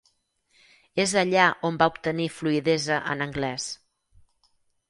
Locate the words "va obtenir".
1.83-2.27